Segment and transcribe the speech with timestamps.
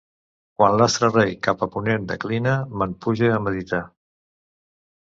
[0.61, 3.85] Quan l'astre rei cap a ponent declina me'n puge a meditar.